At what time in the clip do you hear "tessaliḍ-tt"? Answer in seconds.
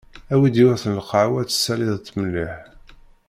1.47-2.15